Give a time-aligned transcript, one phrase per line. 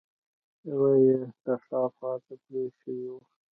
[0.69, 3.21] يوه يې د ښار خواته پرې شوې وه.